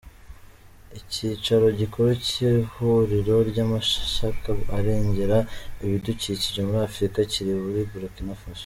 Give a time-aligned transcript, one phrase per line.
[0.99, 5.37] Icyicaro gikuru cy’Ihuriro ry’amashyaka arengera
[5.85, 8.59] ibidukikije muri Afurika kiri muri Burkina Faso.